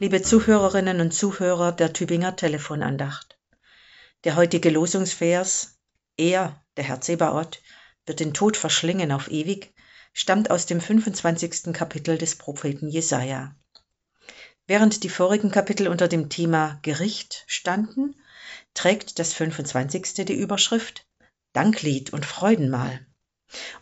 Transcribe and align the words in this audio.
liebe 0.00 0.22
Zuhörerinnen 0.22 0.98
und 1.02 1.12
Zuhörer 1.12 1.72
der 1.72 1.92
Tübinger 1.92 2.34
Telefonandacht. 2.34 3.38
Der 4.24 4.34
heutige 4.34 4.70
Losungsvers, 4.70 5.78
er, 6.16 6.64
der 6.78 6.84
Herr 6.84 7.02
Zebaoth, 7.02 7.60
wird 8.06 8.20
den 8.20 8.32
Tod 8.32 8.56
verschlingen 8.56 9.12
auf 9.12 9.30
ewig, 9.30 9.74
stammt 10.14 10.50
aus 10.50 10.64
dem 10.64 10.80
25. 10.80 11.74
Kapitel 11.74 12.16
des 12.16 12.36
Propheten 12.36 12.88
Jesaja. 12.88 13.54
Während 14.66 15.04
die 15.04 15.10
vorigen 15.10 15.50
Kapitel 15.50 15.86
unter 15.86 16.08
dem 16.08 16.30
Thema 16.30 16.78
Gericht 16.80 17.44
standen, 17.46 18.16
trägt 18.72 19.18
das 19.18 19.34
25. 19.34 20.24
die 20.24 20.32
Überschrift 20.32 21.06
Danklied 21.52 22.14
und 22.14 22.24
Freudenmahl. 22.24 23.06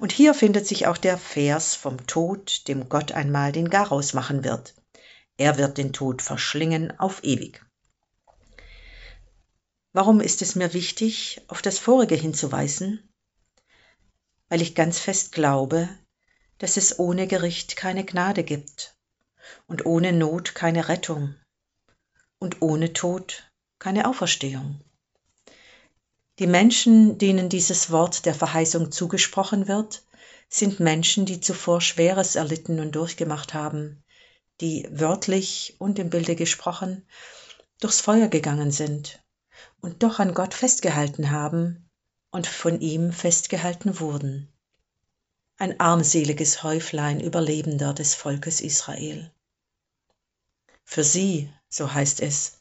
Und 0.00 0.10
hier 0.10 0.34
findet 0.34 0.66
sich 0.66 0.88
auch 0.88 0.96
der 0.96 1.16
Vers 1.16 1.76
vom 1.76 2.08
Tod, 2.08 2.66
dem 2.66 2.88
Gott 2.88 3.12
einmal 3.12 3.52
den 3.52 3.70
Garaus 3.70 4.14
machen 4.14 4.42
wird. 4.42 4.74
Er 5.38 5.56
wird 5.56 5.78
den 5.78 5.92
Tod 5.92 6.20
verschlingen 6.20 6.98
auf 6.98 7.22
ewig. 7.22 7.64
Warum 9.92 10.20
ist 10.20 10.42
es 10.42 10.56
mir 10.56 10.74
wichtig, 10.74 11.40
auf 11.46 11.62
das 11.62 11.78
Vorige 11.78 12.16
hinzuweisen? 12.16 13.08
Weil 14.48 14.60
ich 14.60 14.74
ganz 14.74 14.98
fest 14.98 15.30
glaube, 15.30 15.88
dass 16.58 16.76
es 16.76 16.98
ohne 16.98 17.28
Gericht 17.28 17.76
keine 17.76 18.04
Gnade 18.04 18.42
gibt 18.42 18.96
und 19.68 19.86
ohne 19.86 20.12
Not 20.12 20.56
keine 20.56 20.88
Rettung 20.88 21.36
und 22.40 22.60
ohne 22.60 22.92
Tod 22.92 23.50
keine 23.78 24.08
Auferstehung. 24.08 24.80
Die 26.40 26.48
Menschen, 26.48 27.16
denen 27.18 27.48
dieses 27.48 27.92
Wort 27.92 28.26
der 28.26 28.34
Verheißung 28.34 28.90
zugesprochen 28.90 29.68
wird, 29.68 30.04
sind 30.48 30.80
Menschen, 30.80 31.26
die 31.26 31.40
zuvor 31.40 31.80
Schweres 31.80 32.34
erlitten 32.34 32.80
und 32.80 32.96
durchgemacht 32.96 33.54
haben, 33.54 34.02
die 34.60 34.88
wörtlich 34.90 35.76
und 35.78 35.98
im 35.98 36.10
Bilde 36.10 36.34
gesprochen 36.34 37.06
durchs 37.80 38.00
Feuer 38.00 38.28
gegangen 38.28 38.72
sind 38.72 39.22
und 39.80 40.02
doch 40.02 40.18
an 40.18 40.34
Gott 40.34 40.54
festgehalten 40.54 41.30
haben 41.30 41.88
und 42.30 42.46
von 42.46 42.80
ihm 42.80 43.12
festgehalten 43.12 44.00
wurden. 44.00 44.52
Ein 45.56 45.78
armseliges 45.80 46.62
Häuflein 46.62 47.20
Überlebender 47.20 47.94
des 47.94 48.14
Volkes 48.14 48.60
Israel. 48.60 49.32
Für 50.84 51.04
sie, 51.04 51.52
so 51.68 51.92
heißt 51.92 52.20
es, 52.20 52.58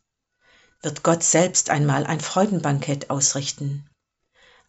wird 0.82 1.04
Gott 1.04 1.24
selbst 1.24 1.70
einmal 1.70 2.06
ein 2.06 2.20
Freudenbankett 2.20 3.10
ausrichten, 3.10 3.90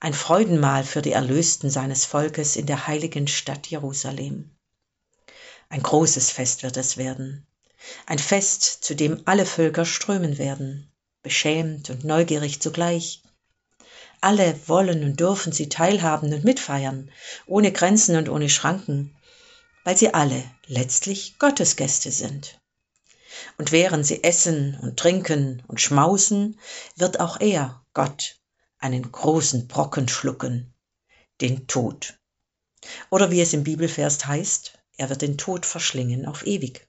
ein 0.01 0.15
Freudenmahl 0.15 0.85
für 0.85 1.03
die 1.03 1.13
Erlösten 1.13 1.71
seines 1.71 2.05
Volkes 2.05 2.57
in 2.57 2.67
der 2.67 2.87
heiligen 2.87 3.27
Stadt 3.27 3.67
Jerusalem. 3.67 4.51
Ein 5.71 5.83
großes 5.83 6.31
Fest 6.31 6.63
wird 6.63 6.77
es 6.77 6.97
werden, 6.97 7.47
ein 8.07 8.19
Fest, 8.19 8.63
zu 8.65 8.95
dem 8.95 9.23
alle 9.27 9.47
Völker 9.47 9.85
strömen 9.85 10.39
werden, 10.39 10.91
beschämt 11.23 11.91
und 11.91 12.05
neugierig 12.05 12.61
zugleich. 12.61 13.23
Alle 14.21 14.59
wollen 14.67 15.05
und 15.05 15.21
dürfen 15.21 15.53
sie 15.53 15.69
teilhaben 15.69 16.33
und 16.33 16.45
mitfeiern, 16.45 17.11
ohne 17.47 17.71
Grenzen 17.71 18.17
und 18.17 18.29
ohne 18.29 18.49
Schranken, 18.49 19.17
weil 19.85 19.97
sie 19.97 20.13
alle 20.13 20.43
letztlich 20.67 21.39
Gottesgäste 21.39 22.11
sind. 22.11 22.61
Und 23.59 23.71
während 23.71 24.07
sie 24.07 24.25
essen 24.25 24.79
und 24.81 24.99
trinken 24.99 25.63
und 25.69 25.81
schmausen, 25.81 26.59
wird 26.97 27.21
auch 27.21 27.41
er, 27.41 27.85
Gott, 27.95 28.37
einen 28.79 29.13
großen 29.13 29.69
Brocken 29.69 30.09
schlucken, 30.09 30.75
den 31.41 31.67
Tod. 31.69 32.19
Oder 33.11 33.31
wie 33.31 33.41
es 33.41 33.53
im 33.53 33.65
Bibelvers 33.65 34.25
heißt, 34.27 34.78
er 34.99 35.09
wird 35.09 35.23
den 35.23 35.39
Tod 35.39 35.65
verschlingen 35.65 36.27
auf 36.27 36.47
ewig. 36.47 36.87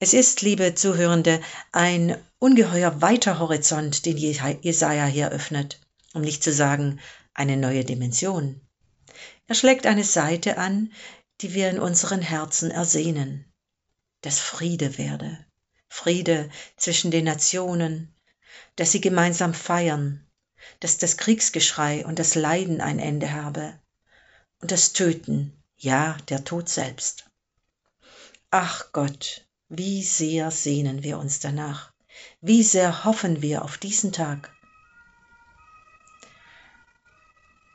Es 0.00 0.14
ist, 0.14 0.42
liebe 0.42 0.74
Zuhörende, 0.74 1.40
ein 1.70 2.16
ungeheuer 2.40 3.00
weiter 3.00 3.38
Horizont, 3.38 4.04
den 4.04 4.16
Jesaja 4.16 5.06
hier 5.06 5.30
öffnet, 5.30 5.78
um 6.12 6.22
nicht 6.22 6.42
zu 6.42 6.52
sagen 6.52 6.98
eine 7.34 7.56
neue 7.56 7.84
Dimension. 7.84 8.60
Er 9.46 9.54
schlägt 9.54 9.86
eine 9.86 10.02
Seite 10.02 10.58
an, 10.58 10.92
die 11.40 11.54
wir 11.54 11.70
in 11.70 11.78
unseren 11.78 12.20
Herzen 12.20 12.70
ersehnen. 12.70 13.44
Dass 14.22 14.40
Friede 14.40 14.98
werde, 14.98 15.44
Friede 15.88 16.50
zwischen 16.76 17.10
den 17.10 17.26
Nationen, 17.26 18.14
dass 18.76 18.92
sie 18.92 19.00
gemeinsam 19.00 19.54
feiern, 19.54 20.26
dass 20.80 20.98
das 20.98 21.16
Kriegsgeschrei 21.16 22.04
und 22.06 22.18
das 22.18 22.34
Leiden 22.34 22.80
ein 22.80 22.98
Ende 22.98 23.32
habe. 23.32 23.78
Und 24.60 24.70
das 24.70 24.92
Töten, 24.92 25.61
ja, 25.82 26.16
der 26.28 26.44
Tod 26.44 26.68
selbst. 26.68 27.24
Ach 28.50 28.92
Gott, 28.92 29.46
wie 29.68 30.02
sehr 30.04 30.52
sehnen 30.52 31.02
wir 31.02 31.18
uns 31.18 31.40
danach, 31.40 31.92
wie 32.40 32.62
sehr 32.62 33.04
hoffen 33.04 33.42
wir 33.42 33.64
auf 33.64 33.78
diesen 33.78 34.12
Tag. 34.12 34.52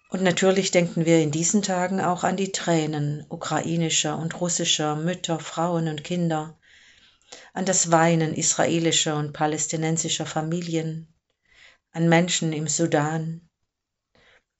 Und 0.10 0.24
natürlich 0.24 0.72
denken 0.72 1.06
wir 1.06 1.22
in 1.22 1.32
diesen 1.32 1.62
Tagen 1.62 2.00
auch 2.00 2.24
an 2.24 2.38
die 2.38 2.54
Tränen 2.54 3.26
ukrainischer 3.28 4.18
und 4.18 4.40
russischer 4.40 4.96
Mütter, 4.96 5.40
Frauen 5.40 5.90
und 5.90 6.06
Kinder, 6.06 6.58
an 7.54 7.66
das 7.66 7.92
Weinen 7.92 8.34
israelischer 8.34 9.18
und 9.18 9.34
palästinensischer 9.34 10.26
Familien, 10.26 11.14
an 11.92 12.08
Menschen 12.08 12.54
im 12.54 12.68
Sudan, 12.68 13.50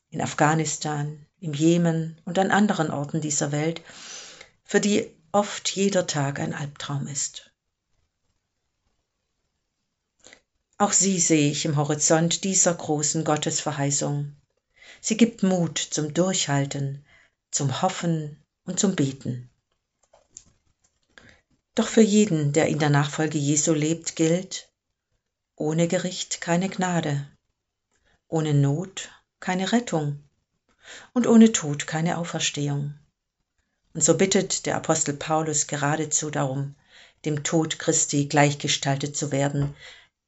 in 0.10 0.22
Afghanistan, 0.22 1.26
im 1.40 1.54
Jemen 1.54 2.20
und 2.26 2.40
an 2.40 2.52
anderen 2.52 2.92
Orten 2.92 3.22
dieser 3.22 3.52
Welt, 3.52 3.82
für 4.64 4.80
die 4.80 5.12
oft 5.32 5.70
jeder 5.70 6.08
Tag 6.08 6.40
ein 6.40 6.54
Albtraum 6.54 7.08
ist. 7.08 7.52
Auch 10.78 10.94
sie 10.94 11.20
sehe 11.20 11.52
ich 11.52 11.66
im 11.66 11.76
Horizont 11.76 12.44
dieser 12.44 12.74
großen 12.74 13.24
Gottesverheißung 13.24 14.36
Sie 15.02 15.18
gibt 15.18 15.44
Mut 15.44 15.78
zum 15.78 16.14
Durchhalten, 16.14 17.06
zum 17.52 17.82
Hoffen 17.82 18.44
und 18.66 18.80
zum 18.80 18.96
Beten. 18.96 19.50
Doch 21.76 21.88
für 21.88 22.02
jeden, 22.02 22.54
der 22.54 22.68
in 22.68 22.80
der 22.80 22.90
Nachfolge 22.90 23.38
Jesu 23.38 23.74
lebt, 23.74 24.16
gilt, 24.16 24.70
ohne 25.56 25.88
Gericht 25.88 26.42
keine 26.42 26.70
Gnade, 26.70 27.28
ohne 28.28 28.54
Not 28.54 29.12
keine 29.40 29.72
Rettung 29.72 30.24
und 31.14 31.28
ohne 31.28 31.52
Tod 31.52 31.88
keine 31.88 32.18
Auferstehung. 32.18 32.94
Und 33.94 34.04
so 34.04 34.18
bittet 34.18 34.66
der 34.66 34.76
Apostel 34.76 35.16
Paulus 35.16 35.68
geradezu 35.68 36.30
darum, 36.30 36.76
dem 37.26 37.44
Tod 37.44 37.80
Christi 37.80 38.28
gleichgestaltet 38.28 39.18
zu 39.18 39.32
werden, 39.32 39.76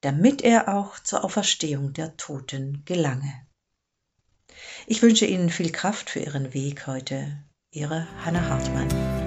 damit 0.01 0.41
er 0.41 0.73
auch 0.75 0.99
zur 0.99 1.23
Auferstehung 1.23 1.93
der 1.93 2.17
Toten 2.17 2.83
gelange. 2.85 3.45
Ich 4.87 5.01
wünsche 5.01 5.25
Ihnen 5.25 5.49
viel 5.49 5.71
Kraft 5.71 6.09
für 6.09 6.19
Ihren 6.19 6.53
Weg 6.53 6.87
heute. 6.87 7.37
Ihre 7.71 8.07
Hanna 8.25 8.41
Hartmann. 8.49 9.18